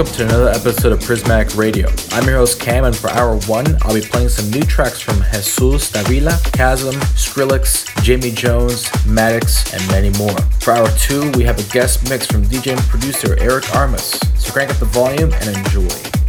[0.00, 1.86] Welcome to another episode of Prismatic Radio.
[2.12, 5.16] I'm your host Cam, and for hour one, I'll be playing some new tracks from
[5.16, 10.40] Jesus Davila, CASSIMM, Skrillex, Jamie Jones, Maddix, and many more.
[10.60, 14.18] For hour two, we have a guest mix from DJ and producer Erick Armas.
[14.38, 16.19] So crank up the volume and enjoy.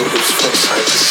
[0.00, 1.09] 5, move your hips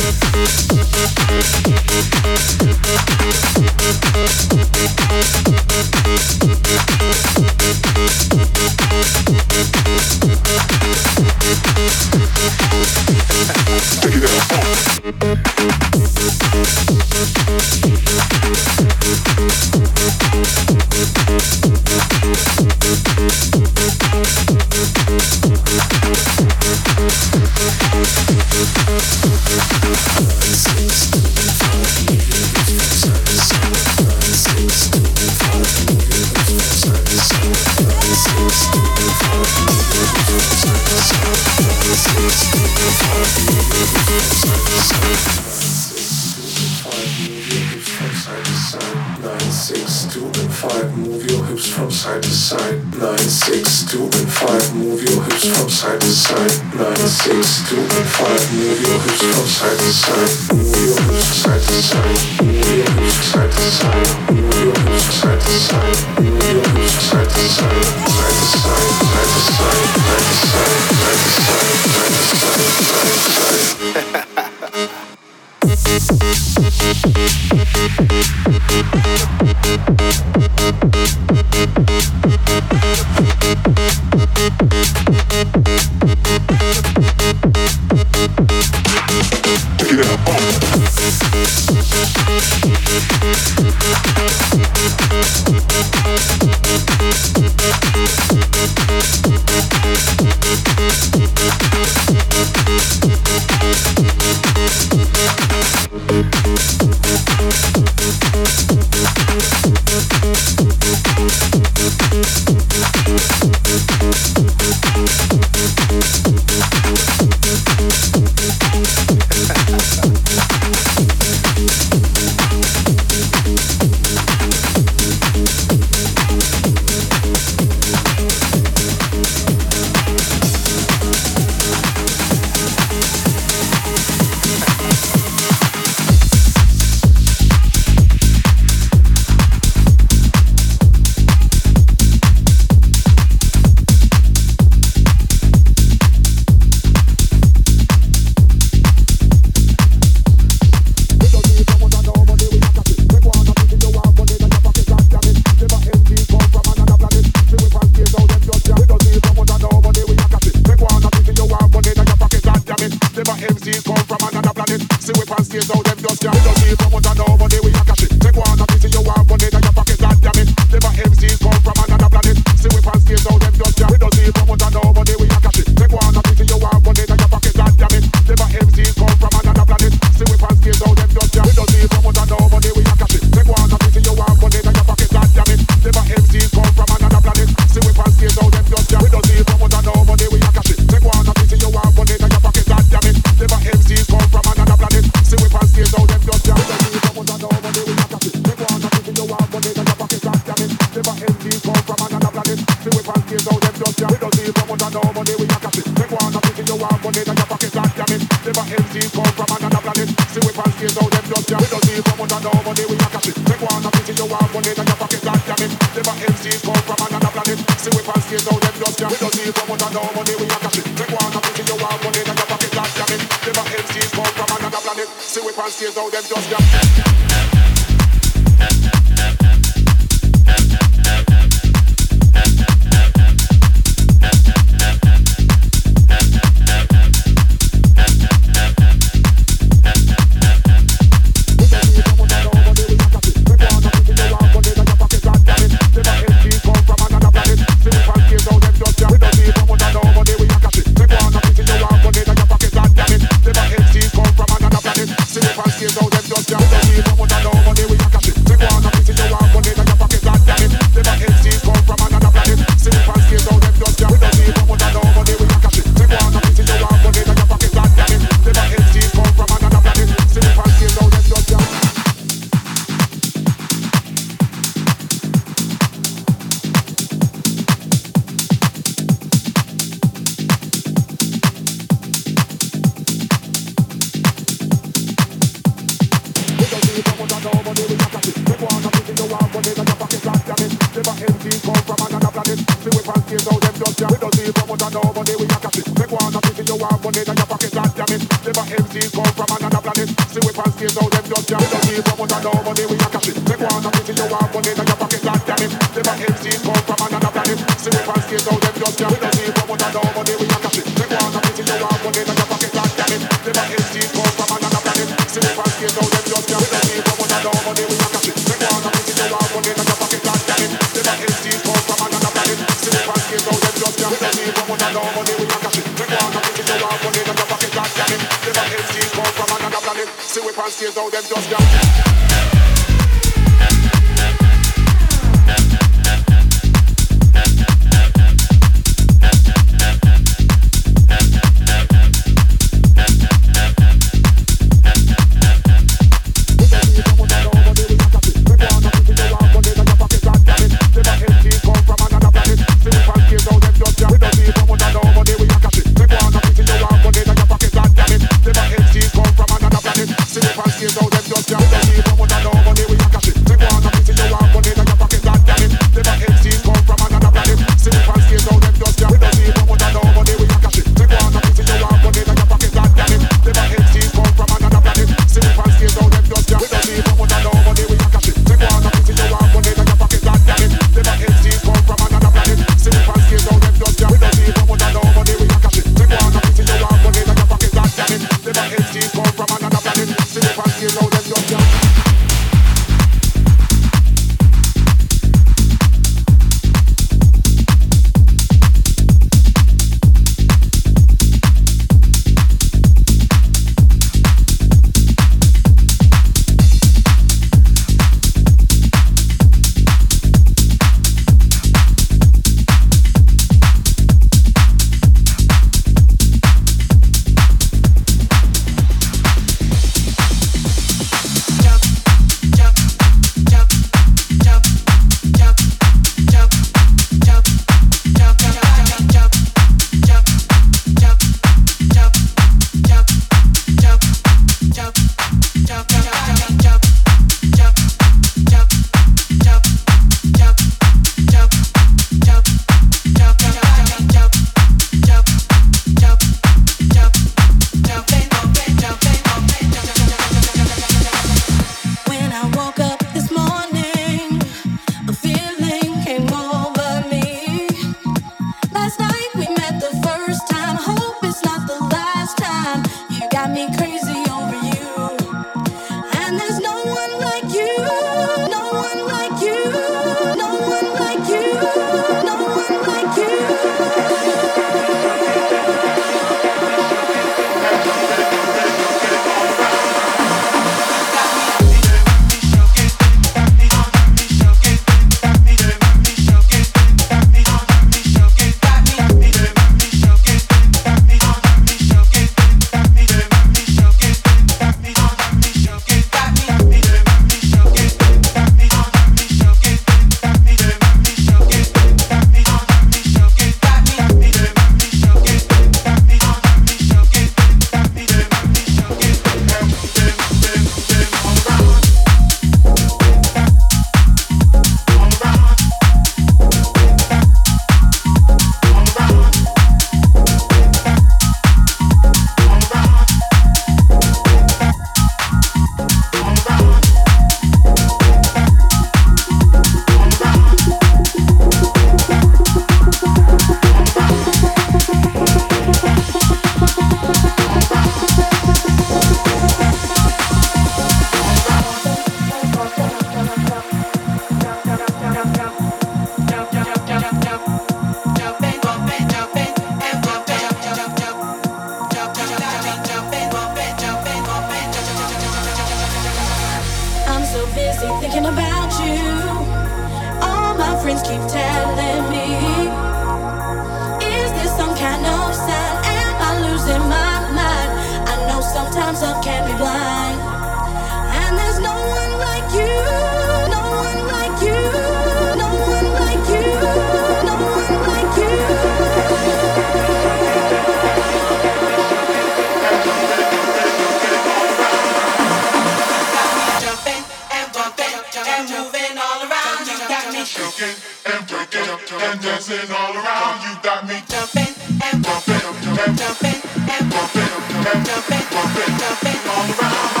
[590.21, 590.75] and shaking
[591.11, 593.41] and breaking and dancing all around.
[593.41, 594.53] You got me jumping
[594.85, 595.41] and bumping,
[595.73, 597.31] jumping and bumping,
[597.63, 600.00] jumping and jumping all around.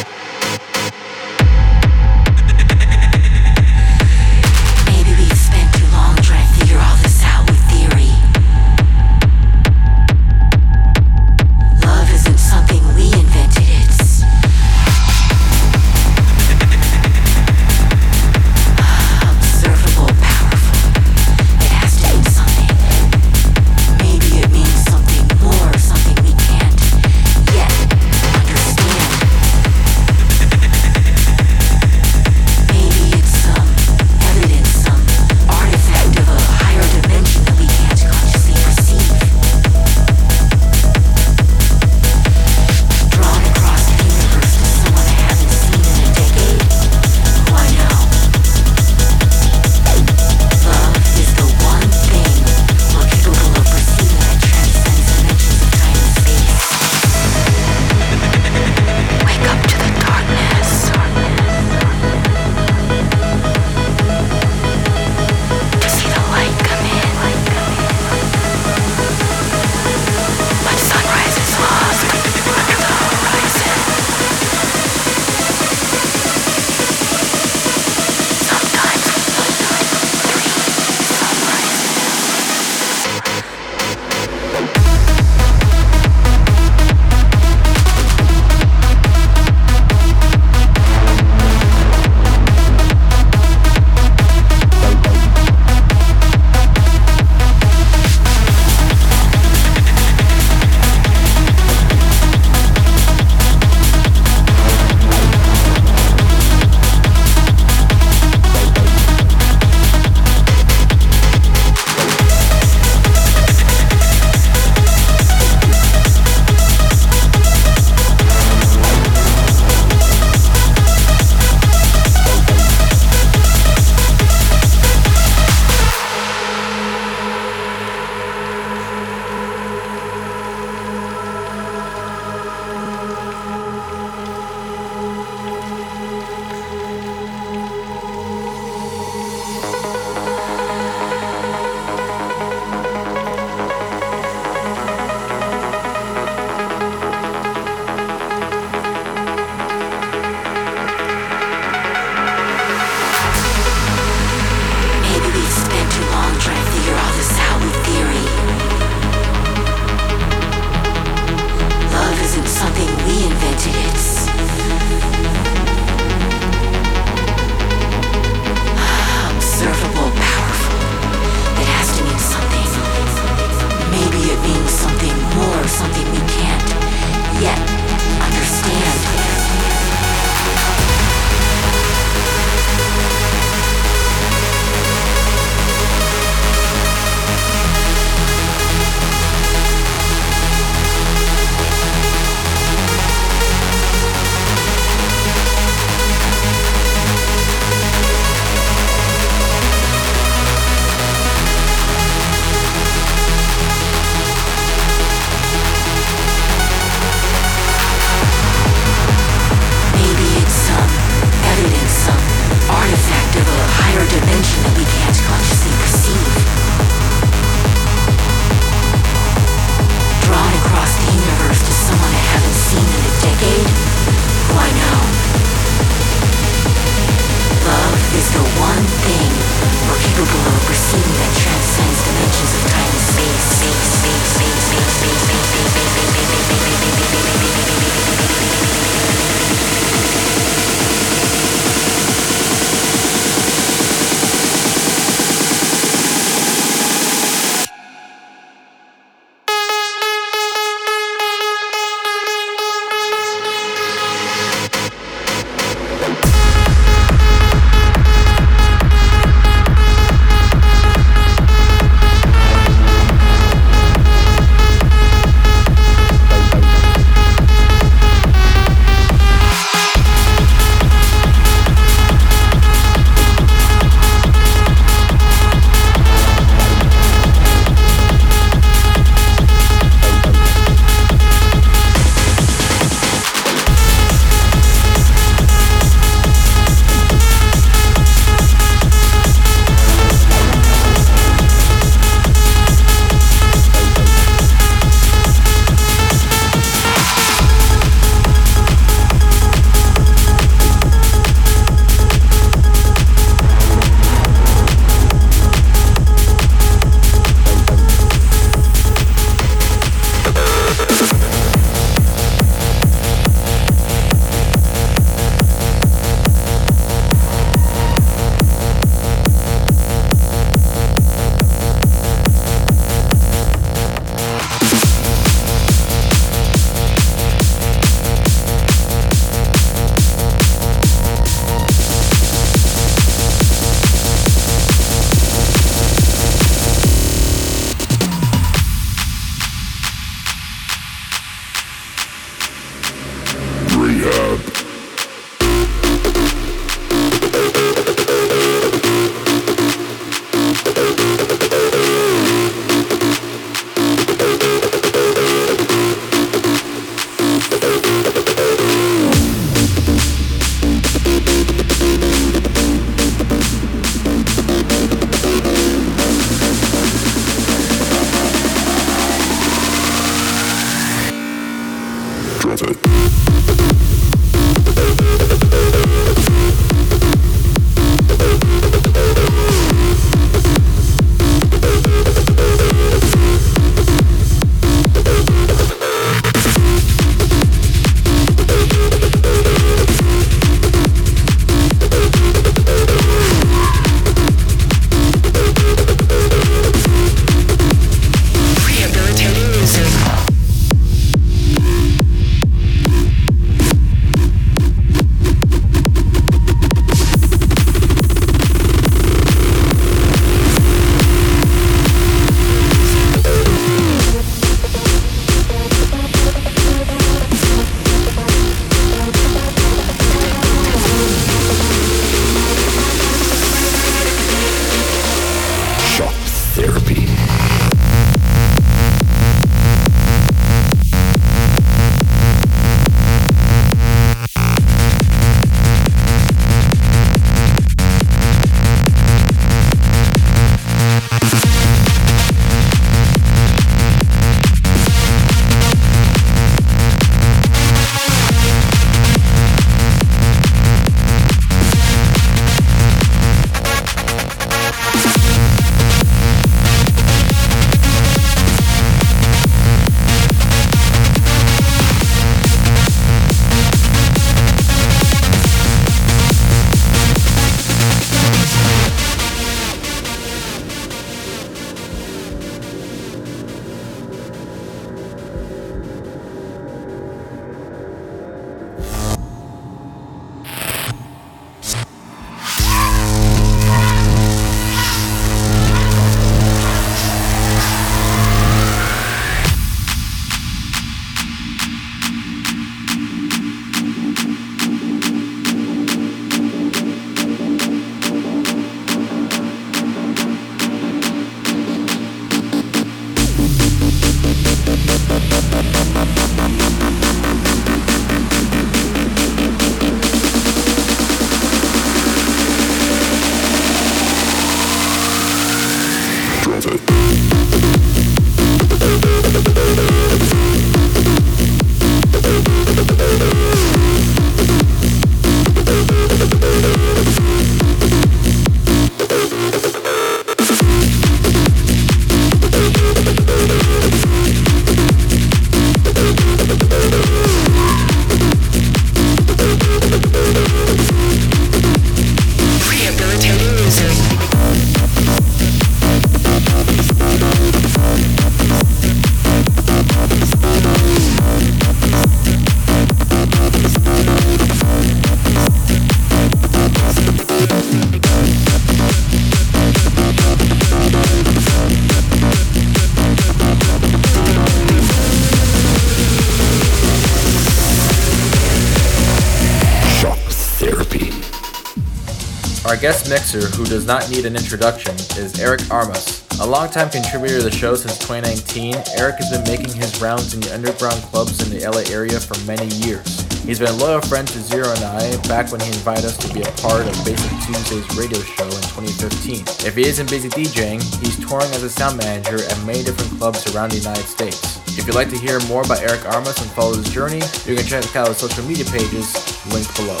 [573.28, 576.24] Mixer, who does not need an introduction, is Erick Armas.
[576.40, 580.40] A longtime contributor to the show since 2019, Erick has been making his rounds in
[580.40, 583.04] the underground clubs in the LA area for many years.
[583.44, 586.32] He's been a loyal friend to Xeroh and I back when he invited us to
[586.32, 588.64] be a part of BASSic Tuesday's radio show in
[588.96, 589.44] 2015.
[589.68, 593.44] If he isn't busy DJing, he's touring as a sound manager at many different clubs
[593.52, 594.56] around the United States.
[594.78, 597.66] If you'd like to hear more about Erick Armas and follow his journey, you can
[597.68, 599.12] check out his social media pages
[599.52, 600.00] linked below.